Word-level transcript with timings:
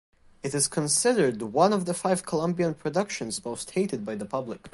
It 0.41 0.55
is 0.55 0.67
considered 0.67 1.39
one 1.43 1.71
of 1.71 1.85
the 1.85 1.93
five 1.93 2.25
Colombian 2.25 2.73
productions 2.73 3.45
most 3.45 3.69
hated 3.69 4.03
by 4.03 4.15
the 4.15 4.25
public. 4.25 4.69